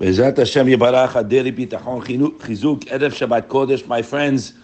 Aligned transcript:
Bezrat 0.00 0.38
Hashem 0.38 0.66
Yibarach 0.66 1.10
Aderi 1.10 1.52
Bitachon 1.54 2.02
Chizuk 2.38 2.84
Erev 2.86 3.10
Shabbat 3.10 3.48
Kodesh. 3.48 3.86
My 3.86 4.00
friends, 4.00 4.54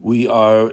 we 0.00 0.26
are 0.26 0.68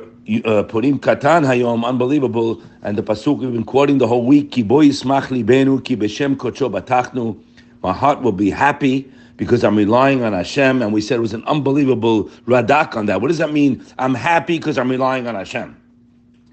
uh, 0.46 0.64
Purim 0.64 0.98
Katan 0.98 1.46
Hayom, 1.46 1.84
unbelievable. 1.84 2.62
And 2.84 2.98
the 2.98 3.04
pasuk 3.04 3.40
we've 3.40 3.52
been 3.52 3.66
quoting 3.66 3.98
the 3.98 4.08
whole 4.08 4.26
week. 4.26 4.54
Ki 4.54 4.64
bo 4.64 4.76
yismach 4.76 5.24
libenu 5.24 5.84
ki 5.84 5.98
b'shem 5.98 6.38
kocho 6.38 6.72
batachnu. 6.72 7.38
My 7.84 7.92
heart 7.92 8.22
will 8.22 8.32
be 8.32 8.50
happy 8.50 9.12
because 9.36 9.66
I'm 9.66 9.76
relying 9.76 10.24
on 10.24 10.32
Hashem. 10.32 10.82
And 10.82 10.94
we 10.94 11.02
said 11.02 11.18
it 11.18 11.20
was 11.20 11.34
an 11.34 11.44
unbelievable 11.44 12.30
radak 12.46 12.96
on 12.96 13.08
that. 13.08 13.20
What 13.20 13.28
does 13.28 13.40
that 13.40 13.52
mean? 13.52 13.86
I'm 14.00 14.14
happy 14.14 14.58
because 14.58 14.78
I'm 14.78 14.90
relying 14.90 15.28
on 15.28 15.36
Hashem. 15.36 15.76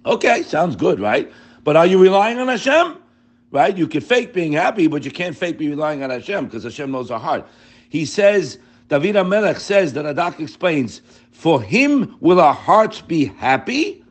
Okay, 0.07 0.43
sounds 0.43 0.75
good, 0.75 0.99
right? 0.99 1.33
But 1.63 1.77
are 1.77 1.87
you 1.87 2.03
relying 2.03 2.41
on 2.41 2.49
Hashem? 2.49 2.97
Right? 3.53 3.77
You 3.77 3.87
can 3.87 4.01
fake 4.01 4.33
being 4.33 4.53
happy, 4.53 4.89
but 4.89 5.05
you 5.05 5.11
can't 5.11 5.37
fake 5.37 5.59
be 5.59 5.69
relying 5.69 6.03
on 6.03 6.11
Hashem 6.11 6.47
because 6.47 6.65
Hashem 6.65 6.91
knows 6.91 7.11
our 7.11 7.21
heart. 7.21 7.47
He 7.89 8.05
says, 8.05 8.59
David 8.89 9.23
Melech 9.23 9.61
says, 9.61 9.93
that 9.93 10.05
Radak 10.05 10.41
explains, 10.41 11.03
for 11.31 11.63
him 11.63 12.17
will 12.21 12.41
our 12.41 12.55
hearts 12.55 13.01
be 13.01 13.27
happy. 13.27 14.05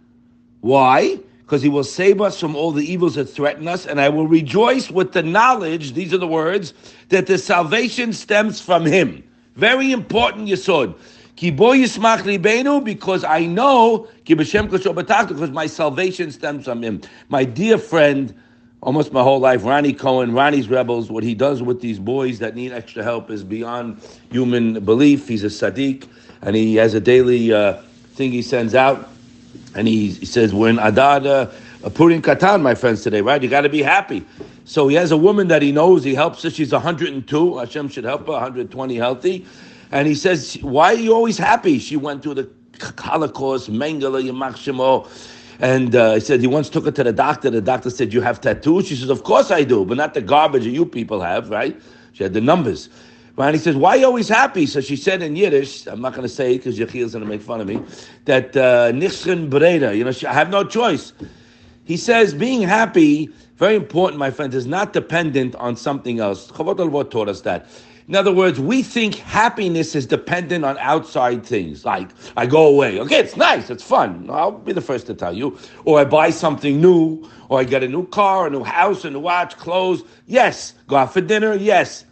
Why? 0.62 1.20
Because 1.40 1.62
he 1.62 1.70
will 1.70 1.84
save 1.84 2.22
us 2.22 2.40
from 2.40 2.56
all 2.56 2.72
the 2.72 2.86
evils 2.86 3.16
that 3.16 3.26
threaten 3.26 3.68
us, 3.68 3.86
and 3.86 4.00
I 4.00 4.10
will 4.10 4.28
rejoice 4.28 4.90
with 4.90 5.12
the 5.12 5.24
knowledge, 5.24 5.94
these 5.94 6.14
are 6.14 6.18
the 6.18 6.28
words, 6.28 6.74
that 7.10 7.28
the 7.28 7.38
salvation 7.38 8.14
stems 8.14 8.62
from 8.62 8.86
him. 8.86 9.24
Very 9.56 9.92
important 9.92 10.48
yisod. 10.48 10.96
Because 12.84 13.24
I 13.24 13.46
know, 13.48 14.08
because 14.24 15.52
my 15.52 15.66
salvation 15.66 16.32
stems 16.32 16.66
from 16.66 16.84
him. 16.84 17.02
My 17.30 17.44
dear 17.44 17.78
friend, 17.80 18.34
almost 18.82 19.14
my 19.14 19.22
whole 19.22 19.40
life. 19.40 19.64
Ronnie 19.64 19.94
Cohen, 19.94 20.34
Ronnie's 20.34 20.68
Rebels, 20.68 21.12
what 21.12 21.24
he 21.24 21.36
does 21.36 21.62
with 21.62 21.82
these 21.82 22.00
boys 22.00 22.40
that 22.40 22.56
need 22.56 22.72
extra 22.72 23.04
help 23.04 23.30
is 23.30 23.44
beyond 23.44 24.02
human 24.32 24.84
belief. 24.84 25.28
He's 25.28 25.44
a 25.44 25.48
Sadiq, 25.48 26.08
and 26.42 26.56
he 26.56 26.76
has 26.76 26.94
a 26.94 27.00
daily 27.00 27.54
uh, 27.54 27.82
thing 28.14 28.32
he 28.32 28.42
sends 28.42 28.74
out, 28.74 29.10
and 29.76 29.88
he, 29.88 30.12
he 30.12 30.26
says, 30.26 30.54
We're 30.54 30.70
in 30.70 30.80
Adar, 30.80 31.26
uh, 31.26 31.90
Purim 31.94 32.22
Katan, 32.22 32.62
my 32.62 32.76
friends, 32.76 33.04
today, 33.04 33.22
right? 33.22 33.42
You 33.42 33.50
got 33.50 33.62
to 33.62 33.70
be 33.70 33.84
happy. 33.84 34.26
So 34.66 34.88
he 34.88 34.96
has 34.96 35.12
a 35.12 35.18
woman 35.18 35.48
that 35.50 35.62
he 35.62 35.72
knows, 35.72 36.04
he 36.04 36.16
helps 36.16 36.44
her. 36.44 36.50
She's 36.50 36.72
102. 36.72 37.58
Hashem 37.58 37.90
should 37.90 38.04
help 38.04 38.26
her, 38.28 38.34
120 38.34 38.96
healthy. 38.96 39.46
And 39.92 40.08
he 40.08 40.16
says, 40.16 40.58
Why 40.62 40.94
are 40.94 40.98
you 40.98 41.14
always 41.14 41.38
happy? 41.38 41.78
She 41.80 41.98
went 41.98 42.24
through 42.24 42.36
the 42.36 42.50
Holocaust, 42.98 43.72
Mengele, 43.72 44.24
Yamach 44.24 44.58
and 45.62 45.96
uh, 45.96 46.16
he 46.16 46.20
said 46.20 46.42
he 46.42 46.48
once 46.48 46.70
took 46.70 46.86
her 46.86 46.92
to 46.92 47.04
the 47.04 47.14
doctor. 47.14 47.50
The 47.50 47.62
doctor 47.62 47.92
said, 47.92 48.12
"You 48.14 48.22
have 48.22 48.42
tattoos." 48.42 48.88
She 48.88 48.96
says, 48.96 49.10
"Of 49.10 49.24
course 49.24 49.52
I 49.52 49.64
do, 49.64 49.86
but 49.86 49.96
not 49.96 50.16
the 50.16 50.22
garbage 50.22 50.64
that 50.64 50.72
you 50.72 50.86
people 50.86 51.22
have, 51.22 51.50
right?" 51.50 51.80
She 52.14 52.24
had 52.24 52.34
the 52.34 52.42
numbers. 52.42 52.90
Right? 53.38 53.54
he 53.54 53.60
says, 53.60 53.76
"Why 53.76 53.92
are 53.92 53.98
you 53.98 54.06
always 54.08 54.28
happy?" 54.28 54.66
So 54.66 54.82
she 54.82 54.96
said 54.96 55.22
in 55.22 55.36
Yiddish, 55.36 55.88
I'm 55.88 56.02
not 56.02 56.14
going 56.14 56.28
to 56.28 56.34
say 56.34 56.56
it 56.56 56.58
because 56.58 56.80
Yechiel's 56.80 57.14
going 57.14 57.24
to 57.24 57.30
make 57.30 57.42
fun 57.42 57.62
of 57.62 57.68
me. 57.68 57.80
That 58.26 58.58
uh, 58.58 58.92
nichrin 58.92 59.50
breda, 59.50 59.96
you 59.96 60.04
know, 60.04 60.12
she, 60.12 60.26
I 60.26 60.34
have 60.34 60.50
no 60.50 60.64
choice. 60.64 61.14
He 61.86 61.98
says, 61.98 62.34
being 62.34 62.62
happy, 62.62 63.30
very 63.62 63.76
important, 63.76 64.18
my 64.18 64.32
friends, 64.32 64.56
is 64.56 64.66
not 64.66 64.92
dependent 64.92 65.54
on 65.58 65.76
something 65.76 66.20
else. 66.20 66.50
Chavot 66.52 67.12
taught 67.12 67.30
us 67.30 67.42
that. 67.42 67.68
In 68.08 68.16
other 68.16 68.32
words, 68.32 68.60
we 68.60 68.82
think 68.82 69.14
happiness 69.14 69.94
is 69.94 70.08
dependent 70.08 70.66
on 70.66 70.80
outside 70.80 71.46
things. 71.46 71.86
Like, 71.86 72.10
I 72.36 72.48
go 72.48 72.66
away. 72.66 73.00
Okay, 73.00 73.20
it's 73.20 73.38
nice, 73.38 73.70
it's 73.70 73.84
fun. 73.84 74.28
I'll 74.32 74.52
be 74.52 74.74
the 74.74 74.82
first 74.82 75.06
to 75.06 75.14
tell 75.14 75.38
you. 75.38 75.60
Or 75.86 76.00
I 76.00 76.06
buy 76.06 76.32
something 76.32 76.82
new, 76.82 77.30
or 77.50 77.60
I 77.60 77.64
get 77.64 77.84
a 77.84 77.88
new 77.88 78.08
car, 78.08 78.48
a 78.48 78.50
new 78.50 78.64
house, 78.64 79.06
a 79.06 79.12
new 79.12 79.20
watch, 79.20 79.56
clothes. 79.58 80.02
Yes. 80.26 80.74
Go 80.88 80.96
out 80.96 81.14
for 81.14 81.22
dinner. 81.22 81.54
Yes. 81.54 82.06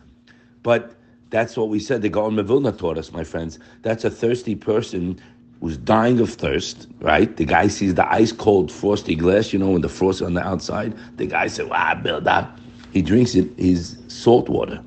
But 0.61 0.93
that's 1.31 1.57
what 1.57 1.69
we 1.69 1.79
said. 1.79 2.03
The 2.03 2.09
Gaon 2.09 2.35
Mevilna 2.35 2.77
taught 2.77 2.99
us, 2.99 3.11
my 3.11 3.23
friends. 3.23 3.57
That's 3.81 4.05
a 4.05 4.11
thirsty 4.11 4.53
person 4.53 5.19
who's 5.61 5.77
dying 5.77 6.19
of 6.19 6.29
thirst, 6.29 6.87
right? 7.01 7.35
The 7.35 7.45
guy 7.45 7.67
sees 7.67 7.95
the 7.95 8.09
ice 8.11 8.31
cold 8.31 8.71
frosty 8.71 9.15
glass, 9.15 9.51
you 9.51 9.59
know, 9.59 9.71
when 9.71 9.81
the 9.81 9.89
frost 9.89 10.21
on 10.21 10.33
the 10.33 10.45
outside. 10.45 10.95
The 11.17 11.25
guy 11.25 11.47
said, 11.47 11.69
wow, 11.69 11.95
build 11.95 12.27
up. 12.27 12.57
He 12.93 13.01
drinks 13.01 13.35
it, 13.35 13.49
his 13.57 13.97
salt 14.07 14.49
water. 14.49 14.81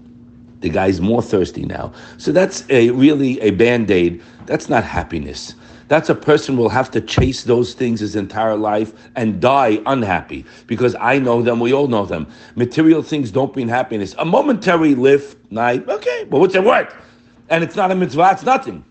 The 0.61 0.71
guy's 0.71 1.01
more 1.01 1.23
thirsty 1.23 1.65
now. 1.65 1.93
So 2.19 2.33
that's 2.33 2.65
a 2.71 2.91
really 2.91 3.41
a 3.41 3.51
band-aid. 3.51 4.23
That's 4.47 4.69
not 4.69 4.85
happiness. 4.85 5.55
That's 5.89 6.09
a 6.09 6.15
person 6.15 6.57
will 6.57 6.71
have 6.71 6.91
to 6.93 7.01
chase 7.03 7.45
those 7.45 7.75
things 7.75 8.01
his 8.01 8.17
entire 8.17 8.57
life 8.57 8.95
and 9.15 9.43
die 9.43 9.83
unhappy 9.85 10.47
because 10.67 10.97
I 10.99 11.19
know 11.19 11.43
them, 11.43 11.61
we 11.61 11.75
all 11.75 11.89
know 11.89 12.07
them. 12.07 12.27
Material 12.55 13.03
things 13.03 13.31
don't 13.31 13.53
bring 13.53 13.69
happiness. 13.69 14.15
A 14.19 14.25
momentary 14.25 14.95
lift, 14.95 15.37
night, 15.53 15.87
okay, 15.89 16.27
but 16.31 16.41
what's 16.41 16.55
it 16.55 16.65
worth? 16.65 16.95
And 17.51 17.63
it's 17.63 17.77
not 17.77 17.91
a 17.91 17.95
mitzvah, 17.95 18.31
it's 18.33 18.45
nothing. 18.45 18.85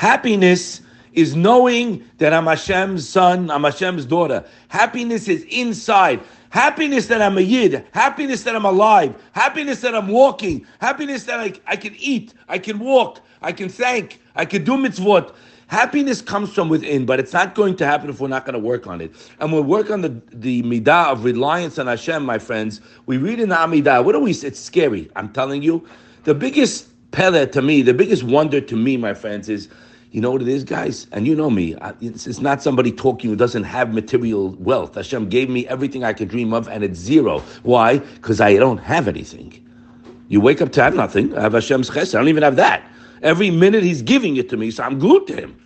Happiness 0.00 0.80
is 1.12 1.36
knowing 1.36 2.02
that 2.16 2.32
I'm 2.32 2.46
Hashem's 2.46 3.06
son, 3.06 3.50
I'm 3.50 3.64
Hashem's 3.64 4.06
daughter. 4.06 4.42
Happiness 4.68 5.28
is 5.28 5.44
inside. 5.50 6.22
Happiness 6.48 7.06
that 7.08 7.20
I'm 7.20 7.36
a 7.36 7.42
Yid, 7.42 7.84
happiness 7.92 8.42
that 8.44 8.56
I'm 8.56 8.64
alive, 8.64 9.14
happiness 9.32 9.82
that 9.82 9.94
I'm 9.94 10.08
walking, 10.08 10.66
happiness 10.80 11.24
that 11.24 11.38
I, 11.38 11.52
I 11.66 11.76
can 11.76 11.94
eat, 11.98 12.32
I 12.48 12.58
can 12.58 12.78
walk, 12.78 13.20
I 13.42 13.52
can 13.52 13.68
thank, 13.68 14.22
I 14.36 14.46
can 14.46 14.64
do 14.64 14.72
mitzvot. 14.78 15.34
Happiness 15.66 16.22
comes 16.22 16.50
from 16.50 16.70
within, 16.70 17.04
but 17.04 17.20
it's 17.20 17.34
not 17.34 17.54
going 17.54 17.76
to 17.76 17.84
happen 17.84 18.08
if 18.08 18.20
we're 18.20 18.28
not 18.28 18.46
going 18.46 18.54
to 18.54 18.58
work 18.58 18.86
on 18.86 19.02
it. 19.02 19.12
And 19.38 19.52
we 19.52 19.60
work 19.60 19.90
on 19.90 20.00
the, 20.00 20.18
the 20.32 20.62
midah 20.62 21.12
of 21.12 21.24
reliance 21.24 21.78
on 21.78 21.88
Hashem, 21.88 22.24
my 22.24 22.38
friends. 22.38 22.80
We 23.04 23.18
read 23.18 23.38
in 23.38 23.50
the 23.50 23.56
Amidah, 23.56 24.02
what 24.02 24.12
do 24.12 24.20
we 24.20 24.32
It's 24.32 24.60
scary. 24.60 25.10
I'm 25.14 25.30
telling 25.30 25.62
you. 25.62 25.86
The 26.24 26.34
biggest 26.34 26.88
pele 27.10 27.46
to 27.48 27.60
me, 27.60 27.82
the 27.82 27.92
biggest 27.92 28.22
wonder 28.22 28.62
to 28.62 28.76
me, 28.76 28.96
my 28.96 29.12
friends, 29.12 29.50
is 29.50 29.68
you 30.10 30.20
know 30.20 30.32
what 30.32 30.42
it 30.42 30.48
is, 30.48 30.64
guys? 30.64 31.06
And 31.12 31.26
you 31.26 31.36
know 31.36 31.50
me. 31.50 31.76
It's, 32.00 32.40
not 32.40 32.62
somebody 32.62 32.90
talking 32.90 33.30
who 33.30 33.36
doesn't 33.36 33.64
have 33.64 33.94
material 33.94 34.50
wealth. 34.58 34.96
Hashem 34.96 35.28
gave 35.28 35.48
me 35.48 35.68
everything 35.68 36.02
I 36.02 36.12
could 36.12 36.28
dream 36.28 36.52
of, 36.52 36.68
and 36.68 36.82
it's 36.82 36.98
zero. 36.98 37.40
Why? 37.62 37.98
Because 37.98 38.40
I 38.40 38.56
don't 38.56 38.78
have 38.78 39.06
anything. 39.06 39.64
You 40.28 40.40
wake 40.40 40.60
up 40.60 40.72
to 40.72 40.82
have 40.82 40.94
nothing. 40.94 41.36
I 41.36 41.42
have 41.42 41.52
Hashem's 41.52 41.90
chesed. 41.90 42.14
I 42.14 42.18
don't 42.18 42.28
even 42.28 42.42
have 42.42 42.56
that. 42.56 42.82
Every 43.22 43.50
minute 43.50 43.84
He's 43.84 44.02
giving 44.02 44.36
it 44.36 44.48
to 44.48 44.56
me, 44.56 44.70
so 44.72 44.82
I'm 44.82 44.98
glued 44.98 45.28
to 45.28 45.36
Him. 45.36 45.56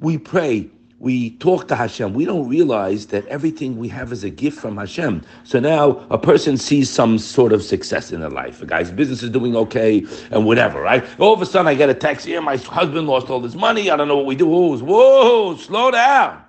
We 0.00 0.18
pray 0.18 0.68
we 1.04 1.32
talk 1.32 1.68
to 1.68 1.76
Hashem, 1.76 2.14
we 2.14 2.24
don't 2.24 2.48
realize 2.48 3.06
that 3.08 3.26
everything 3.26 3.76
we 3.76 3.88
have 3.88 4.10
is 4.10 4.24
a 4.24 4.30
gift 4.30 4.58
from 4.58 4.78
Hashem. 4.78 5.22
So 5.44 5.60
now 5.60 6.04
a 6.08 6.16
person 6.16 6.56
sees 6.56 6.88
some 6.88 7.18
sort 7.18 7.52
of 7.52 7.62
success 7.62 8.10
in 8.10 8.20
their 8.20 8.30
life. 8.30 8.62
A 8.62 8.66
guy's 8.66 8.90
business 8.90 9.22
is 9.22 9.28
doing 9.30 9.54
okay 9.54 10.04
and 10.30 10.46
whatever, 10.46 10.80
right? 10.80 11.04
All 11.20 11.34
of 11.34 11.42
a 11.42 11.46
sudden 11.46 11.66
I 11.68 11.74
get 11.74 11.90
a 11.90 11.94
text 11.94 12.26
here, 12.26 12.40
my 12.40 12.56
husband 12.56 13.06
lost 13.06 13.28
all 13.28 13.42
his 13.42 13.54
money, 13.54 13.90
I 13.90 13.96
don't 13.96 14.08
know 14.08 14.16
what 14.16 14.26
we 14.26 14.34
do. 14.34 14.46
Whoa, 14.46 14.78
whoa, 14.78 15.56
slow 15.56 15.90
down. 15.90 16.43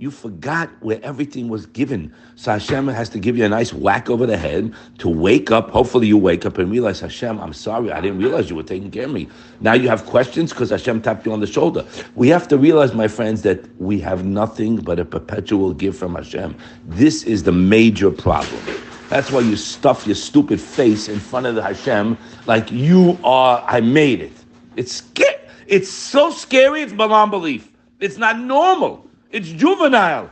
You 0.00 0.12
forgot 0.12 0.70
where 0.78 1.00
everything 1.02 1.48
was 1.48 1.66
given. 1.66 2.14
So 2.36 2.52
Hashem 2.52 2.86
has 2.86 3.08
to 3.08 3.18
give 3.18 3.36
you 3.36 3.44
a 3.44 3.48
nice 3.48 3.72
whack 3.72 4.08
over 4.08 4.26
the 4.26 4.36
head 4.36 4.72
to 4.98 5.08
wake 5.08 5.50
up. 5.50 5.70
Hopefully, 5.70 6.06
you 6.06 6.16
wake 6.16 6.46
up 6.46 6.56
and 6.58 6.70
realize, 6.70 7.00
Hashem, 7.00 7.40
I'm 7.40 7.52
sorry. 7.52 7.90
I 7.90 8.00
didn't 8.00 8.18
realize 8.18 8.48
you 8.48 8.54
were 8.54 8.62
taking 8.62 8.92
care 8.92 9.06
of 9.06 9.10
me. 9.12 9.28
Now 9.60 9.72
you 9.72 9.88
have 9.88 10.06
questions 10.06 10.52
because 10.52 10.70
Hashem 10.70 11.02
tapped 11.02 11.26
you 11.26 11.32
on 11.32 11.40
the 11.40 11.48
shoulder. 11.48 11.84
We 12.14 12.28
have 12.28 12.46
to 12.46 12.56
realize, 12.56 12.94
my 12.94 13.08
friends, 13.08 13.42
that 13.42 13.68
we 13.80 13.98
have 13.98 14.24
nothing 14.24 14.76
but 14.76 15.00
a 15.00 15.04
perpetual 15.04 15.74
gift 15.74 15.98
from 15.98 16.14
Hashem. 16.14 16.54
This 16.86 17.24
is 17.24 17.42
the 17.42 17.50
major 17.50 18.12
problem. 18.12 18.62
That's 19.08 19.32
why 19.32 19.40
you 19.40 19.56
stuff 19.56 20.06
your 20.06 20.14
stupid 20.14 20.60
face 20.60 21.08
in 21.08 21.18
front 21.18 21.46
of 21.46 21.56
the 21.56 21.62
Hashem 21.62 22.16
like 22.46 22.70
you 22.70 23.18
are, 23.24 23.64
I 23.66 23.80
made 23.80 24.20
it. 24.20 24.32
It's 24.76 24.92
scary. 24.92 25.34
It's 25.66 25.90
so 25.90 26.30
scary, 26.30 26.82
it's 26.82 26.92
beyond 26.92 27.32
belief. 27.32 27.72
It's 27.98 28.16
not 28.16 28.38
normal. 28.38 29.07
It's 29.30 29.48
juvenile 29.48 30.30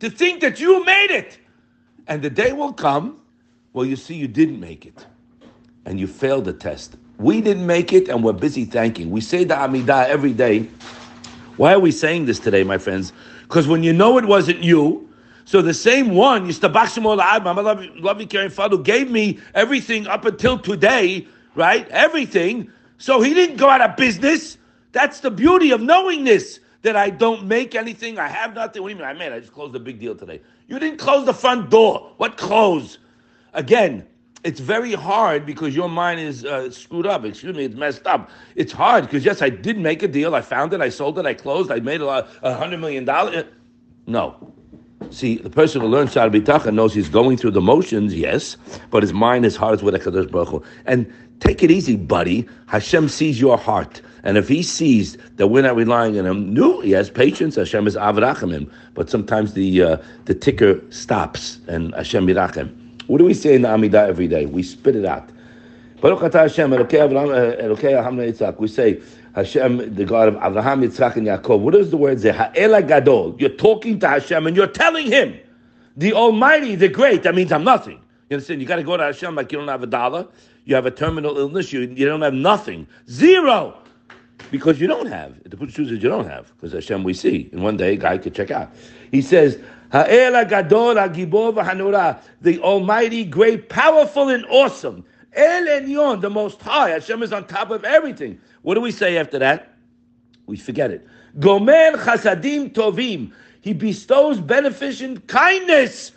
to 0.00 0.10
think 0.10 0.40
that 0.40 0.60
you 0.60 0.84
made 0.84 1.10
it. 1.10 1.38
And 2.06 2.22
the 2.22 2.30
day 2.30 2.52
will 2.52 2.72
come 2.72 3.20
well, 3.72 3.84
you 3.86 3.96
see 3.96 4.14
you 4.14 4.26
didn't 4.26 4.58
make 4.58 4.84
it 4.84 5.06
and 5.84 6.00
you 6.00 6.06
failed 6.06 6.44
the 6.44 6.52
test. 6.52 6.96
We 7.18 7.40
didn't 7.40 7.66
make 7.66 7.92
it 7.92 8.08
and 8.08 8.24
we're 8.24 8.32
busy 8.32 8.64
thanking. 8.64 9.10
We 9.10 9.20
say 9.20 9.44
the 9.44 9.54
Amidah 9.54 10.06
every 10.06 10.32
day. 10.32 10.68
Why 11.56 11.74
are 11.74 11.78
we 11.78 11.92
saying 11.92 12.26
this 12.26 12.38
today, 12.40 12.64
my 12.64 12.78
friends? 12.78 13.12
Because 13.42 13.68
when 13.68 13.82
you 13.82 13.92
know 13.92 14.18
it 14.18 14.24
wasn't 14.24 14.64
you, 14.64 15.08
so 15.44 15.62
the 15.62 15.74
same 15.74 16.10
one, 16.10 16.46
my 16.62 17.88
loving 18.00 18.28
caring 18.28 18.50
father, 18.50 18.76
gave 18.76 19.10
me 19.10 19.38
everything 19.54 20.06
up 20.06 20.24
until 20.24 20.58
today, 20.58 21.26
right? 21.54 21.88
Everything. 21.88 22.70
So 22.98 23.20
he 23.20 23.34
didn't 23.34 23.56
go 23.56 23.68
out 23.68 23.80
of 23.80 23.96
business. 23.96 24.58
That's 24.92 25.20
the 25.20 25.30
beauty 25.30 25.70
of 25.72 25.80
knowing 25.80 26.24
this 26.24 26.60
that 26.82 26.96
I 26.96 27.10
don't 27.10 27.46
make 27.46 27.74
anything, 27.74 28.18
I 28.18 28.28
have 28.28 28.54
nothing. 28.54 28.82
What 28.82 28.88
do 28.88 28.94
you 28.94 29.00
mean? 29.00 29.08
I 29.08 29.12
made. 29.12 29.32
I 29.32 29.40
just 29.40 29.52
closed 29.52 29.74
a 29.74 29.80
big 29.80 29.98
deal 29.98 30.14
today. 30.14 30.40
You 30.66 30.78
didn't 30.78 30.98
close 30.98 31.26
the 31.26 31.34
front 31.34 31.70
door. 31.70 32.12
What 32.16 32.36
close? 32.36 32.98
Again, 33.52 34.06
it's 34.44 34.60
very 34.60 34.94
hard 34.94 35.44
because 35.44 35.76
your 35.76 35.88
mind 35.88 36.20
is 36.20 36.44
uh, 36.44 36.70
screwed 36.70 37.06
up. 37.06 37.24
Excuse 37.24 37.56
me, 37.56 37.64
it's 37.64 37.74
messed 37.76 38.06
up. 38.06 38.30
It's 38.54 38.72
hard 38.72 39.04
because 39.04 39.24
yes, 39.24 39.42
I 39.42 39.50
did 39.50 39.78
make 39.78 40.02
a 40.02 40.08
deal. 40.08 40.34
I 40.34 40.40
found 40.40 40.72
it. 40.72 40.80
I 40.80 40.88
sold 40.88 41.18
it. 41.18 41.26
I 41.26 41.34
closed. 41.34 41.70
I 41.70 41.80
made 41.80 42.00
a, 42.00 42.06
lot, 42.06 42.28
a 42.42 42.54
hundred 42.54 42.80
million 42.80 43.04
dollars. 43.04 43.44
No, 44.06 44.52
See, 45.08 45.36
the 45.36 45.50
person 45.50 45.80
who 45.80 45.88
learns 45.88 46.12
Shar 46.12 46.28
Bitachon 46.28 46.74
knows 46.74 46.94
he's 46.94 47.08
going 47.08 47.36
through 47.36 47.52
the 47.52 47.60
motions, 47.60 48.14
yes, 48.14 48.56
but 48.90 49.02
his 49.02 49.12
mind, 49.12 49.44
his 49.44 49.56
heart 49.56 49.74
is 49.74 49.82
with 49.82 49.94
HaKadosh 49.94 50.30
Baruch 50.30 50.48
Hu. 50.48 50.62
And 50.84 51.12
take 51.40 51.62
it 51.62 51.70
easy, 51.70 51.96
buddy. 51.96 52.46
Hashem 52.66 53.08
sees 53.08 53.40
your 53.40 53.56
heart. 53.56 54.02
And 54.22 54.36
if 54.36 54.48
he 54.48 54.62
sees 54.62 55.16
that 55.36 55.48
we're 55.48 55.62
not 55.62 55.76
relying 55.76 56.18
on 56.18 56.26
him, 56.26 56.52
no, 56.54 56.80
he 56.80 56.90
has 56.92 57.10
patience. 57.10 57.56
Hashem 57.56 57.86
is 57.86 57.96
avrachim 57.96 58.70
But 58.94 59.08
sometimes 59.10 59.54
the 59.54 59.82
uh, 59.82 59.96
the 60.26 60.34
ticker 60.34 60.80
stops 60.90 61.58
and 61.66 61.94
Hashem 61.94 62.26
mirachem. 62.26 62.76
What 63.06 63.18
do 63.18 63.24
we 63.24 63.34
say 63.34 63.54
in 63.54 63.62
the 63.62 63.68
Amidah 63.68 64.06
every 64.06 64.28
day? 64.28 64.46
We 64.46 64.62
spit 64.62 64.94
it 64.94 65.04
out. 65.04 65.28
Baruch 66.00 66.20
atah 66.20 66.42
Hashem, 66.42 66.70
Avraham, 66.70 68.58
We 68.58 68.68
say, 68.68 69.02
Hashem, 69.34 69.94
the 69.94 70.04
God 70.04 70.28
of 70.28 70.36
Abraham, 70.36 70.82
Yitzchak, 70.82 71.16
and 71.16 71.26
Yaakov. 71.26 71.60
What 71.60 71.74
is 71.74 71.90
the 71.90 71.96
word 71.96 72.18
there? 72.20 72.32
Ha'ela 72.32 72.82
Gadol. 72.82 73.36
You're 73.38 73.50
talking 73.50 73.98
to 74.00 74.08
Hashem 74.08 74.46
and 74.46 74.56
you're 74.56 74.66
telling 74.66 75.06
Him, 75.06 75.38
the 75.96 76.12
Almighty, 76.12 76.74
the 76.74 76.88
Great. 76.88 77.22
That 77.24 77.34
means 77.34 77.52
I'm 77.52 77.64
nothing. 77.64 78.00
You 78.28 78.36
understand? 78.36 78.60
You 78.60 78.66
got 78.66 78.76
to 78.76 78.82
go 78.82 78.96
to 78.96 79.02
Hashem 79.02 79.34
like 79.34 79.52
you 79.52 79.58
don't 79.58 79.68
have 79.68 79.82
a 79.82 79.88
dollar. 79.88 80.26
You 80.64 80.74
have 80.74 80.86
a 80.86 80.90
terminal 80.90 81.36
illness. 81.36 81.72
You, 81.72 81.80
you 81.80 82.06
don't 82.06 82.22
have 82.22 82.34
nothing. 82.34 82.86
Zero. 83.08 83.76
Because 84.50 84.80
you 84.80 84.86
don't 84.86 85.06
have. 85.06 85.36
The 85.44 85.56
shoes 85.70 85.90
that 85.90 86.02
you 86.02 86.08
don't 86.08 86.28
have. 86.28 86.52
Because 86.56 86.72
Hashem 86.72 87.04
we 87.04 87.14
see. 87.14 87.48
And 87.52 87.62
one 87.62 87.76
day, 87.76 87.94
a 87.94 87.96
guy 87.96 88.18
could 88.18 88.34
check 88.34 88.50
out. 88.50 88.72
He 89.10 89.22
says, 89.22 89.58
Ha'ela 89.92 90.44
Gadol, 90.44 90.94
Hanura, 90.94 92.20
the 92.40 92.60
Almighty, 92.60 93.24
great, 93.24 93.68
powerful, 93.68 94.28
and 94.28 94.44
awesome. 94.46 95.04
El 95.32 95.64
Elyon, 95.64 96.20
the 96.20 96.30
Most 96.30 96.60
High. 96.60 96.90
Hashem 96.90 97.22
is 97.22 97.32
on 97.32 97.46
top 97.46 97.70
of 97.70 97.84
everything. 97.84 98.40
What 98.62 98.74
do 98.74 98.80
we 98.80 98.92
say 98.92 99.16
after 99.18 99.38
that? 99.38 99.74
We 100.46 100.56
forget 100.56 100.90
it. 100.90 101.06
Gomer 101.38 101.92
chasadim 101.92 102.72
tovim. 102.72 103.32
He 103.60 103.72
bestows 103.72 104.40
beneficent 104.40 105.28
kindness. 105.28 106.12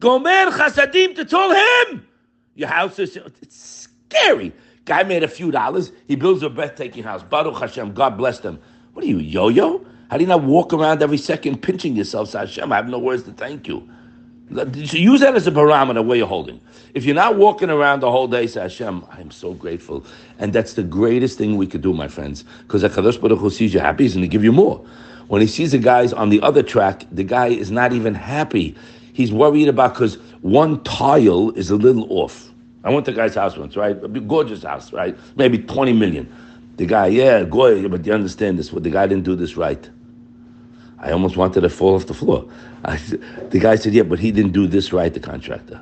Gomer 0.00 0.50
chasadim 0.50 1.14
to 1.16 1.24
tell 1.24 1.50
him. 1.50 2.06
Your 2.54 2.68
house 2.68 2.98
is 2.98 3.16
it's 3.42 3.88
scary. 4.08 4.52
Guy 4.84 5.02
made 5.02 5.22
a 5.22 5.28
few 5.28 5.50
dollars. 5.50 5.92
He 6.08 6.16
builds 6.16 6.42
a 6.42 6.50
breathtaking 6.50 7.04
house. 7.04 7.22
Baruch 7.22 7.58
Hashem. 7.58 7.94
God 7.94 8.16
bless 8.16 8.40
them. 8.40 8.60
What 8.92 9.04
are 9.04 9.08
you, 9.08 9.18
yo-yo? 9.18 9.84
How 10.10 10.18
do 10.18 10.22
you 10.22 10.28
not 10.28 10.42
walk 10.42 10.72
around 10.72 11.02
every 11.02 11.18
second 11.18 11.62
pinching 11.62 11.96
yourself? 11.96 12.32
Hashem, 12.32 12.72
I 12.72 12.76
have 12.76 12.88
no 12.88 12.98
words 12.98 13.22
to 13.24 13.32
thank 13.32 13.66
you. 13.66 13.88
Use 14.50 15.20
that 15.20 15.34
as 15.34 15.46
a 15.46 15.50
barometer 15.50 16.02
where 16.02 16.18
you're 16.18 16.26
holding. 16.26 16.60
If 16.92 17.04
you're 17.04 17.14
not 17.14 17.36
walking 17.36 17.70
around 17.70 18.00
the 18.00 18.10
whole 18.10 18.28
day, 18.28 18.46
say 18.46 18.60
Hashem, 18.60 19.04
I 19.10 19.20
am 19.20 19.30
so 19.30 19.54
grateful, 19.54 20.04
and 20.38 20.52
that's 20.52 20.74
the 20.74 20.82
greatest 20.82 21.38
thing 21.38 21.56
we 21.56 21.66
could 21.66 21.80
do, 21.80 21.94
my 21.94 22.08
friends, 22.08 22.44
because 22.62 22.82
Hakadosh 22.82 23.20
Baruch 23.20 23.38
Hu 23.38 23.50
sees 23.50 23.72
you 23.72 23.80
happy, 23.80 24.04
he's 24.04 24.12
going 24.14 24.22
to 24.22 24.28
give 24.28 24.44
you 24.44 24.52
more. 24.52 24.84
When 25.28 25.40
he 25.40 25.48
sees 25.48 25.72
the 25.72 25.78
guys 25.78 26.12
on 26.12 26.28
the 26.28 26.42
other 26.42 26.62
track, 26.62 27.06
the 27.10 27.24
guy 27.24 27.48
is 27.48 27.70
not 27.70 27.94
even 27.94 28.14
happy. 28.14 28.76
He's 29.14 29.32
worried 29.32 29.68
about 29.68 29.94
because 29.94 30.16
one 30.42 30.84
tile 30.84 31.50
is 31.52 31.70
a 31.70 31.76
little 31.76 32.06
off. 32.10 32.52
I 32.84 32.90
went 32.90 33.06
to 33.06 33.12
the 33.12 33.16
guy's 33.16 33.34
house 33.34 33.56
once, 33.56 33.76
right? 33.76 33.96
A 34.02 34.08
gorgeous 34.08 34.62
house, 34.62 34.92
right? 34.92 35.16
Maybe 35.36 35.58
20 35.58 35.94
million. 35.94 36.32
The 36.76 36.86
guy, 36.86 37.06
yeah, 37.06 37.42
go, 37.44 37.88
but 37.88 38.04
you 38.04 38.12
understand 38.12 38.58
this. 38.58 38.72
Well, 38.72 38.82
the 38.82 38.90
guy 38.90 39.06
didn't 39.06 39.24
do 39.24 39.34
this 39.34 39.56
right. 39.56 39.88
I 40.98 41.10
almost 41.10 41.36
wanted 41.36 41.62
to 41.62 41.70
fall 41.70 41.94
off 41.94 42.06
the 42.06 42.14
floor. 42.14 42.46
I, 42.84 42.96
the 42.96 43.58
guy 43.58 43.76
said, 43.76 43.94
yeah, 43.94 44.02
but 44.02 44.18
he 44.18 44.30
didn't 44.30 44.52
do 44.52 44.66
this 44.66 44.92
right, 44.92 45.12
the 45.12 45.20
contractor. 45.20 45.80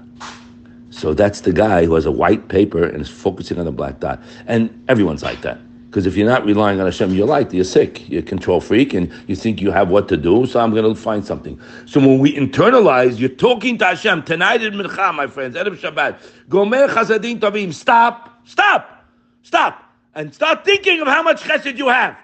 So 0.91 1.15
that's 1.15 1.41
the 1.41 1.53
guy 1.53 1.87
who 1.87 1.95
has 1.95 2.07
a 2.07 2.13
white 2.13 2.49
paper 2.49 2.85
and 2.85 3.01
is 3.01 3.09
focusing 3.09 3.59
on 3.59 3.65
the 3.65 3.73
black 3.73 3.99
dot. 3.99 4.23
And 4.47 4.85
everyone's 4.89 5.23
like 5.23 5.41
that. 5.43 5.59
Because 5.93 6.07
if 6.07 6.17
you're 6.17 6.27
not 6.27 6.47
relying 6.47 6.81
on 6.81 6.87
Hashem, 6.87 7.13
you're 7.13 7.27
like, 7.27 7.53
you're 7.53 7.65
sick, 7.65 8.09
you're 8.09 8.23
a 8.23 8.25
control 8.25 8.63
freak, 8.63 8.95
and 8.95 9.13
you 9.27 9.37
think 9.37 9.61
you 9.61 9.71
have 9.71 9.91
what 9.91 10.09
to 10.09 10.17
do, 10.17 10.47
so 10.47 10.59
I'm 10.59 10.71
going 10.71 10.85
to 10.85 10.99
find 10.99 11.23
something. 11.23 11.61
So 11.85 12.01
when 12.01 12.19
we 12.19 12.35
internalize, 12.35 13.19
you're 13.19 13.29
talking 13.29 13.77
to 13.77 13.85
Hashem, 13.85 14.23
tonight 14.23 14.63
in 14.63 14.73
Mincha, 14.73 15.15
my 15.15 15.27
friends, 15.27 15.55
Erev 15.55 15.77
Shabbat, 15.77 16.49
Gomer 16.49 16.89
Chazadin 16.89 17.41
Tovim, 17.41 17.75
stop, 17.75 18.41
stop, 18.47 19.05
stop, 19.43 19.85
and 20.15 20.35
start 20.35 20.65
thinking 20.65 21.03
of 21.03 21.09
how 21.09 21.23
much 21.23 21.43
chesed 21.43 21.77
you 21.77 21.89
have. 21.89 22.17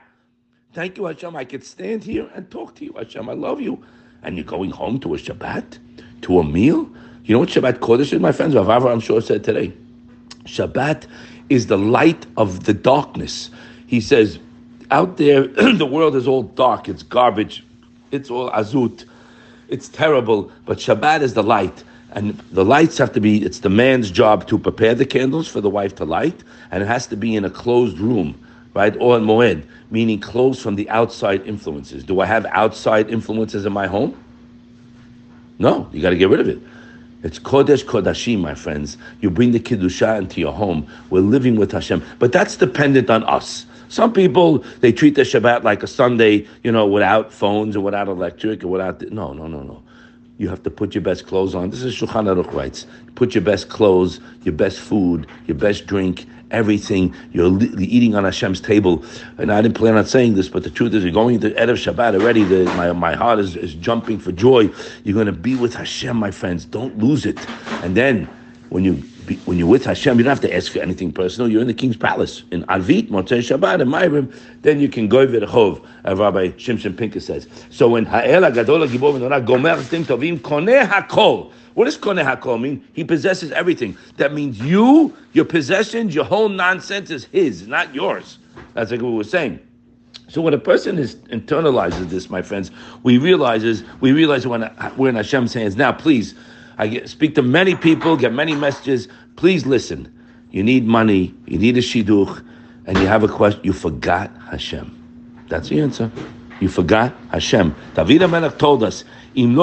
Thank 0.73 0.97
you, 0.97 1.05
Hashem. 1.05 1.37
I 1.37 1.45
could 1.45 1.63
stand 1.63 2.05
here 2.05 2.31
and 2.35 2.51
talk 2.51 2.75
to 2.77 2.87
you, 2.87 2.95
Hashem. 2.95 3.29
I 3.29 3.35
love 3.35 3.61
you. 3.61 3.85
And 4.23 4.37
you're 4.37 4.47
going 4.47 4.71
home 4.71 4.99
to 5.01 5.13
a 5.13 5.19
Shabbat, 5.19 5.79
to 6.23 6.39
a 6.39 6.43
meal. 6.43 6.89
You 7.25 7.35
know 7.35 7.41
what 7.41 7.51
Shabbat 7.51 7.81
Kodesh 7.81 8.15
is, 8.15 8.19
my 8.19 8.33
friends? 8.33 8.55
Rav 8.55 8.67
Avra, 8.67 8.91
I'm 8.91 9.01
sure, 9.01 9.21
said 9.21 9.45
today. 9.45 9.75
Shabbat 10.45 11.07
is 11.49 11.67
the 11.67 11.79
light 11.79 12.27
of 12.37 12.65
the 12.65 12.75
darkness. 12.75 13.51
He 13.87 14.01
says, 14.01 14.39
out 14.91 15.17
there, 15.17 15.47
the 15.75 15.87
world 15.87 16.17
is 16.17 16.29
all 16.29 16.43
dark. 16.43 16.89
It's 16.89 17.03
garbage. 17.03 17.65
It's 18.11 18.31
all 18.31 18.51
azut. 18.51 19.05
It's 19.69 19.89
terrible. 19.89 20.51
But 20.65 20.79
Shabbat 20.79 21.23
is 21.23 21.35
the 21.35 21.43
light. 21.43 21.85
And 22.13 22.39
the 22.53 22.65
lights 22.65 22.97
have 22.99 23.13
to 23.13 23.21
be, 23.21 23.45
it's 23.45 23.61
the 23.61 23.69
man's 23.69 24.11
job 24.11 24.47
to 24.49 24.59
prepare 24.59 24.95
the 24.95 25.05
candles 25.05 25.47
for 25.47 25.61
the 25.61 25.69
wife 25.69 25.95
to 25.97 26.05
light. 26.05 26.43
And 26.71 26.83
it 26.83 26.87
has 26.87 27.07
to 27.09 27.17
be 27.17 27.37
in 27.37 27.45
a 27.45 27.51
closed 27.51 27.99
room 27.99 28.43
right? 28.79 28.97
Or 29.01 29.17
in 29.17 29.25
moed, 29.25 29.65
meaning 29.91 30.21
closed 30.21 30.63
from 30.63 30.77
the 30.77 30.89
outside 30.89 31.45
influences. 31.47 32.05
Do 32.05 32.21
I 32.21 32.27
have 32.27 32.47
outside 32.47 33.11
influences 33.11 33.67
in 33.67 33.73
my 33.73 33.89
home? 33.89 34.17
No, 35.59 35.89
you 35.93 36.01
got 36.01 36.11
to 36.11 36.17
get 36.17 36.29
rid 36.29 36.39
of 36.39 36.49
it. 36.49 36.61
It's 37.25 37.41
Kodesh 37.41 37.85
Kodashim, 37.85 38.39
my 38.39 38.55
friends. 38.55 38.97
You 39.21 39.31
bring 39.31 39.51
the 39.51 39.59
Kiddusha 39.59 40.19
into 40.19 40.41
your 40.41 40.53
home. 40.53 40.87
We're 41.11 41.21
living 41.21 41.57
with 41.57 41.73
Hashem. 41.73 42.05
But 42.21 42.31
that's 42.31 42.57
dependent 42.57 43.11
on 43.11 43.25
us. 43.25 43.67
Some 43.89 44.13
people, 44.13 44.59
they 44.81 44.93
treat 44.93 45.17
the 45.17 45.23
Shabbat 45.23 45.65
like 45.65 45.83
a 45.83 45.89
Sunday, 45.89 46.47
you 46.63 46.71
know, 46.71 46.87
without 46.87 47.33
phones 47.33 47.75
or 47.75 47.81
without 47.81 48.07
electric 48.07 48.63
or 48.63 48.69
without... 48.69 49.01
The, 49.01 49.07
no, 49.07 49.33
no, 49.33 49.49
no, 49.49 49.63
no. 49.63 49.83
You 50.37 50.49
have 50.49 50.63
to 50.63 50.71
put 50.71 50.95
your 50.95 51.03
best 51.03 51.27
clothes 51.27 51.57
on. 51.57 51.71
This 51.71 51.83
is 51.83 51.97
Shulchan 51.97 52.33
Aruch 52.33 52.53
writes. 52.53 52.87
Put 53.17 53.35
your 53.35 53.43
best 53.43 53.69
clothes, 53.69 54.21
your 54.45 54.55
best 54.55 54.79
food, 54.79 55.27
your 55.47 55.57
best 55.57 55.87
drink, 55.87 56.27
everything. 56.51 57.15
You're 57.33 57.63
eating 57.79 58.15
on 58.15 58.25
Hashem's 58.25 58.61
table. 58.61 59.05
And 59.39 59.53
I 59.53 59.61
didn't 59.63 59.77
plan 59.77 59.97
on 59.97 60.07
saying 60.07 60.35
this, 60.35 60.49
but 60.49 60.63
the 60.63 60.71
truth 60.71 60.95
is, 60.95 61.05
you're 61.05 61.13
going 61.13 61.37
into 61.37 61.51
Erev 61.51 61.77
Shabbat 61.77 62.21
already. 62.21 62.45
The, 62.45 62.65
my, 62.77 62.93
my 62.93 63.15
heart 63.15 63.39
is, 63.39 63.57
is 63.57 63.75
jumping 63.75 64.19
for 64.19 64.33
joy. 64.33 64.71
You're 65.05 65.15
going 65.15 65.27
to 65.27 65.33
be 65.33 65.55
with 65.55 65.75
Hashem, 65.75 66.17
my 66.17 66.31
friends. 66.31 66.65
Don't 66.65 66.99
lose 66.99 67.27
it. 67.27 67.39
And 67.83 67.97
then 67.97 68.29
when 68.71 68.85
you 68.85 69.03
when 69.37 69.59
you're 69.59 69.69
with 69.69 69.85
Hashem, 69.85 70.19
you 70.19 70.25
don't 70.25 70.31
have 70.31 70.41
to 70.41 70.55
ask 70.55 70.73
for 70.73 70.81
anything 70.81 71.13
personal. 71.13 71.51
You're 71.51 71.61
in 71.61 71.67
the 71.67 71.75
king's 71.75 71.97
palace 71.97 72.43
in 72.51 72.65
Arvit, 72.65 73.09
Motzei 73.09 73.39
Shabbat, 73.39 73.83
and 73.83 73.91
Ma'arim. 73.91 74.35
Then 74.63 74.81
you 74.81 74.89
can 74.89 75.09
go 75.09 75.27
Chov, 75.27 75.85
as 76.05 76.19
uh, 76.19 76.23
Rabbi 76.23 76.49
Shimshon 76.49 76.95
Pinkus 76.95 77.23
says. 77.23 77.49
So 77.71 77.89
when 77.89 78.05
Ha'el 78.05 78.51
Gadol 78.51 78.87
Gibor 78.87 79.47
Gomer 79.47 79.83
Tim 79.85 80.05
Tovim 80.05 80.39
Koneh 80.39 80.87
Hakol. 80.87 81.53
What 81.75 81.85
does 81.85 81.97
Koneh 81.97 82.25
Hakol 82.25 82.61
mean? 82.61 82.87
He 82.93 83.05
possesses 83.05 83.53
everything. 83.53 83.97
That 84.17 84.33
means 84.33 84.59
you, 84.61 85.17
your 85.33 85.45
possessions, 85.45 86.15
your 86.15 86.25
whole 86.25 86.49
nonsense 86.49 87.11
is 87.11 87.25
his, 87.27 87.69
not 87.69 87.95
yours. 87.95 88.39
That's 88.75 88.91
like 88.91 89.01
what 89.01 89.11
we 89.11 89.17
were 89.17 89.25
saying. 89.25 89.61
So 90.29 90.43
when 90.43 90.53
a 90.53 90.59
person 90.59 90.99
is 90.99 91.17
internalizes 91.17 92.11
this, 92.11 92.29
my 92.29 92.43
friends, 92.43 92.71
we 93.03 93.17
realizes 93.17 93.83
we 94.01 94.13
realize 94.13 94.47
when 94.47 94.71
we're 94.97 95.09
in 95.09 95.15
Hashem's 95.15 95.55
hands. 95.55 95.75
Now, 95.77 95.91
please, 95.91 96.35
I 96.79 96.87
get, 96.87 97.09
speak 97.09 97.35
to 97.35 97.43
many 97.43 97.75
people, 97.75 98.17
get 98.17 98.33
many 98.33 98.55
messages. 98.55 99.09
Please 99.37 99.67
listen. 99.67 100.13
You 100.51 100.63
need 100.63 100.87
money, 100.87 101.35
you 101.47 101.59
need 101.59 101.77
a 101.77 101.81
shidduch, 101.81 102.43
and 102.87 102.97
you 102.99 103.07
have 103.07 103.23
a 103.23 103.29
question. 103.29 103.61
You 103.65 103.73
forgot 103.73 104.31
Hashem. 104.51 104.95
That's 105.49 105.69
the 105.69 105.81
answer. 105.81 106.11
You 106.61 106.69
forgot 106.69 107.15
Hashem. 107.31 107.75
David 107.95 108.23
HaMelech 108.23 108.59
told 108.59 108.83
us, 108.83 109.05
I'm 109.37 109.55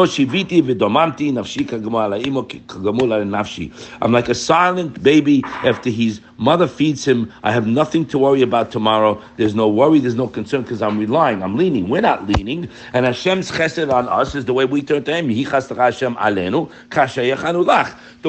like 4.12 4.30
a 4.30 4.36
silent 4.36 5.04
baby 5.04 5.42
after 5.46 5.90
his 5.90 6.22
mother 6.38 6.68
feeds 6.68 7.06
him. 7.06 7.32
I 7.44 7.52
have 7.52 7.68
nothing 7.68 8.06
to 8.08 8.20
worry 8.20 8.42
about 8.42 8.72
tomorrow. 8.72 9.22
There's 9.38 9.56
no 9.56 9.68
worry, 9.68 10.00
there's 10.00 10.16
no 10.16 10.28
concern 10.28 10.62
because 10.62 10.82
I'm 10.82 11.00
relying, 11.00 11.42
I'm 11.42 11.58
leaning. 11.58 11.90
We're 11.90 12.02
not 12.02 12.28
leaning. 12.28 12.70
And 12.94 13.06
Hashem's 13.06 13.52
chesed 13.52 13.92
on 13.92 14.08
us 14.08 14.36
is 14.36 14.46
the 14.46 14.54
way 14.54 14.66
we 14.66 14.82
turn 14.82 15.04
to 15.06 15.16
Him. 15.16 15.28
The 15.28 16.70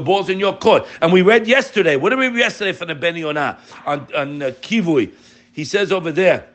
ball's 0.03 0.29
in 0.29 0.39
your 0.39 0.57
court. 0.57 0.87
And 1.01 1.13
we 1.13 1.23
read 1.23 1.47
yesterday, 1.47 1.97
what 1.97 2.11
did 2.11 2.19
we 2.19 2.29
read 2.29 2.39
yesterday 2.39 2.73
from 2.73 2.89
the 2.89 2.95
Ben 2.95 3.17
Yonah 3.17 3.59
on, 3.85 4.07
on 4.15 4.43
uh, 4.43 4.47
Kivui? 4.63 5.13
He 5.53 5.65
says 5.65 5.93
over 5.93 6.13
there, 6.13 6.47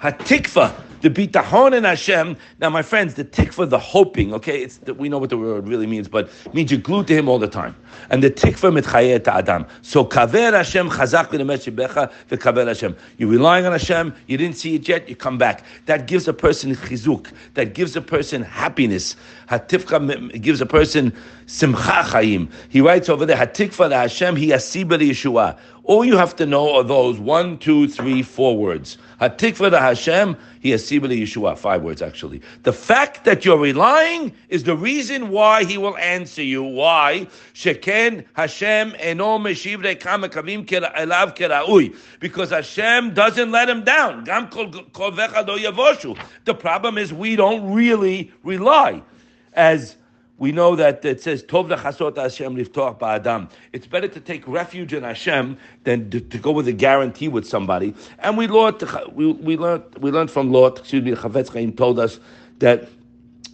Hatikva, 0.00 0.74
the 1.04 1.10
bitahon 1.10 1.76
in 1.76 1.84
Hashem. 1.84 2.34
Now, 2.60 2.70
my 2.70 2.80
friends, 2.80 3.12
the 3.12 3.26
tikva, 3.26 3.68
the 3.68 3.78
hoping, 3.78 4.32
okay, 4.32 4.62
it's 4.62 4.78
the, 4.78 4.94
we 4.94 5.10
know 5.10 5.18
what 5.18 5.28
the 5.28 5.36
word 5.36 5.68
really 5.68 5.86
means, 5.86 6.08
but 6.08 6.30
means 6.54 6.70
you're 6.70 6.80
glued 6.80 7.06
to 7.08 7.14
Him 7.14 7.28
all 7.28 7.38
the 7.38 7.46
time. 7.46 7.76
And 8.08 8.22
the 8.22 8.30
tikva 8.30 8.80
mitchayet 8.80 9.28
adam. 9.28 9.66
So 9.82 10.06
kaver 10.06 10.54
Hashem 10.54 10.88
chazak 10.88 11.26
v'nemet 11.26 12.10
v'kaver 12.28 12.66
Hashem. 12.66 12.96
You're 13.18 13.28
relying 13.28 13.66
on 13.66 13.72
Hashem. 13.72 14.14
You 14.26 14.38
didn't 14.38 14.56
see 14.56 14.76
it 14.76 14.88
yet. 14.88 15.06
You 15.06 15.14
come 15.14 15.36
back. 15.36 15.64
That 15.84 16.06
gives 16.06 16.26
a 16.26 16.32
person 16.32 16.74
chizuk. 16.74 17.30
That 17.52 17.74
gives 17.74 17.96
a 17.96 18.00
person 18.00 18.40
happiness. 18.40 19.14
Hatikva 19.50 20.40
gives 20.40 20.62
a 20.62 20.66
person 20.66 21.14
simcha 21.44 22.02
chayim. 22.06 22.50
He 22.70 22.80
writes 22.80 23.10
over 23.10 23.26
there, 23.26 23.36
hatikva 23.36 23.92
Hashem 23.92 24.36
hi 24.36 24.46
asiba 24.46 24.98
Yeshua. 24.98 25.58
All 25.84 26.02
you 26.02 26.16
have 26.16 26.34
to 26.36 26.46
know 26.46 26.76
are 26.76 26.82
those 26.82 27.18
one, 27.18 27.58
two, 27.58 27.88
three, 27.88 28.22
four 28.22 28.56
words. 28.56 28.96
Hatikva 29.28 29.70
to 29.70 29.80
Hashem, 29.80 30.36
he 30.60 30.70
has 30.70 30.82
Siba 30.84 31.06
Yeshua. 31.06 31.56
Five 31.56 31.82
words 31.82 32.02
actually. 32.02 32.42
The 32.62 32.72
fact 32.72 33.24
that 33.24 33.44
you're 33.44 33.58
relying 33.58 34.34
is 34.48 34.64
the 34.64 34.76
reason 34.76 35.30
why 35.30 35.64
he 35.64 35.78
will 35.78 35.96
answer 35.96 36.42
you. 36.42 36.62
Why? 36.62 37.26
Sheken 37.54 38.24
Hashem 38.34 38.94
eno 38.98 39.38
meshiv 39.38 39.82
kavim 39.98 40.66
elav 40.66 41.36
keraui. 41.36 41.96
Because 42.20 42.50
Hashem 42.50 43.14
doesn't 43.14 43.50
let 43.50 43.68
him 43.68 43.84
down. 43.84 44.24
Gam 44.24 44.48
kol 44.48 44.68
yavoshu. 44.68 46.18
The 46.44 46.54
problem 46.54 46.98
is 46.98 47.12
we 47.12 47.36
don't 47.36 47.72
really 47.72 48.32
rely. 48.42 49.02
As 49.54 49.96
we 50.38 50.50
know 50.50 50.74
that 50.74 51.04
it 51.04 51.20
says 51.22 51.44
Tov 51.44 51.68
Hashem 51.70 52.56
ba'adam. 52.56 53.50
It's 53.72 53.86
better 53.86 54.08
to 54.08 54.20
take 54.20 54.46
refuge 54.48 54.92
in 54.92 55.04
Hashem 55.04 55.56
than 55.84 56.10
to, 56.10 56.20
to, 56.20 56.38
go 56.38 56.50
with 56.50 56.66
a 56.66 56.72
guarantee 56.72 57.28
with 57.28 57.46
somebody. 57.46 57.94
And 58.18 58.36
we 58.36 58.48
learned 58.48 58.82
we, 59.12 59.32
we 59.32 59.56
learned 59.56 59.84
we 59.98 60.10
learned 60.10 60.30
from 60.30 60.50
Lot. 60.50 60.80
Excuse 60.80 61.04
me, 61.04 61.12
Chafetz 61.12 61.52
Chaim 61.52 61.72
told 61.72 62.00
us 62.00 62.18
that 62.58 62.88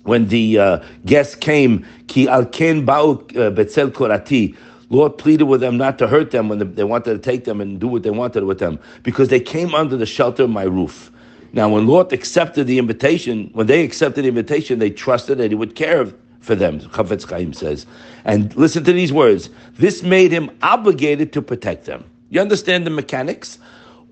when 0.05 0.29
the 0.29 0.59
uh, 0.59 0.79
guests 1.05 1.35
came, 1.35 1.87
ki 2.07 2.29
al 2.29 2.47
ken 2.47 2.87
ba'u 2.87 3.21
uh, 3.37 3.51
betzel 3.51 3.91
korati. 3.91 4.57
Lot 4.89 5.19
pleaded 5.19 5.45
with 5.45 5.61
them 5.61 5.77
not 5.77 5.99
to 5.99 6.09
hurt 6.09 6.33
them 6.33 6.49
when 6.49 6.75
they 6.75 6.83
wanted 6.83 7.13
to 7.13 7.19
take 7.19 7.45
them 7.45 7.61
and 7.61 7.79
do 7.79 7.87
what 7.87 8.03
they 8.03 8.11
wanted 8.11 8.43
with 8.43 8.59
them 8.59 8.77
because 9.05 9.29
they 9.29 9.39
came 9.39 9.73
under 9.73 9.97
the 9.97 10.07
shelter 10.07 10.43
of 10.43 10.51
my 10.51 10.65
roof. 10.65 11.13
Now, 11.53 11.69
when 11.69 11.87
Lot 11.87 12.13
accepted 12.13 12.67
the 12.67 12.79
invitation, 12.79 13.51
when 13.53 13.69
they 13.69 13.85
accepted 13.85 14.25
the 14.25 14.29
invitation, 14.29 14.81
they 14.81 14.91
trusted 14.91 15.39
that 15.39 15.53
He 15.53 15.55
would 15.55 15.77
care 15.77 16.13
for 16.41 16.55
them, 16.55 16.81
Chafetz 16.81 17.29
Chaim 17.29 17.53
says. 17.53 17.87
And 18.25 18.55
listen 18.57 18.85
to 18.85 18.93
these 18.93 19.13
words. 19.13 19.51
This 19.75 20.03
made 20.03 20.33
him 20.33 20.51
obligated 20.63 21.33
to 21.35 21.43
protect 21.43 21.87
them. 21.87 22.05
You 22.31 22.41
understand 22.41 22.87
the 22.87 22.91
mechanics? 22.91 23.59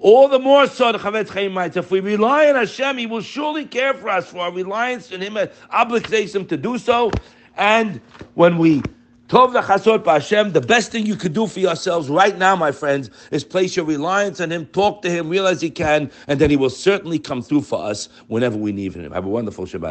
All 0.01 0.29
the 0.29 0.39
more 0.39 0.67
so, 0.69 0.93
the 0.93 0.99
Chafetz 0.99 1.29
Chaim 1.31 1.57
writes, 1.57 1.77
if 1.77 1.91
we 1.91 2.01
rely 2.01 2.49
on 2.49 2.55
Hashem, 2.55 2.99
He 2.99 3.07
will 3.07 3.21
surely 3.21 3.65
care 3.65 3.95
for 3.95 4.09
us, 4.09 4.31
for 4.31 4.39
our 4.39 4.53
reliance 4.53 5.11
in 5.11 5.21
Him 5.21 5.35
obligates 5.35 6.35
Him 6.35 6.47
to 6.47 6.57
do 6.57 6.79
so. 6.79 7.11
And 7.57 8.01
when 8.35 8.59
we 8.59 8.83
Tov 9.29 9.53
Chasot 9.61 10.07
Hashem, 10.07 10.53
the 10.53 10.61
best 10.61 10.91
thing 10.91 11.05
you 11.05 11.15
could 11.15 11.35
do 11.35 11.47
for 11.47 11.61
yourselves 11.61 12.09
right 12.09 12.39
now, 12.39 12.57
my 12.57 12.73
friends, 12.73 13.11
is 13.31 13.45
place 13.45 13.77
your 13.77 13.85
reliance 13.85 14.41
on 14.41 14.51
Him, 14.51 14.65
talk 14.67 15.03
to 15.03 15.11
Him, 15.11 15.29
realize 15.29 15.61
He 15.61 15.69
can, 15.69 16.11
and 16.29 16.41
then 16.41 16.49
He 16.49 16.57
will 16.57 16.71
certainly 16.71 17.19
come 17.19 17.43
through 17.43 17.63
for 17.63 17.83
us 17.83 18.09
whenever 18.29 18.57
we 18.57 18.73
need 18.73 18.95
Him. 18.95 19.13
Have 19.13 19.27
a 19.27 19.29
wonderful 19.29 19.67
Shabbat. 19.67 19.83